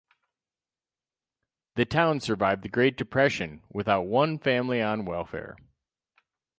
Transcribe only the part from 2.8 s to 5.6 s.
Depression without one family on welfare.